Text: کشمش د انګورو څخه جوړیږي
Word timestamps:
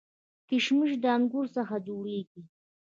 کشمش 0.49 0.91
د 1.03 1.05
انګورو 1.15 1.53
څخه 1.55 1.75
جوړیږي 1.87 2.41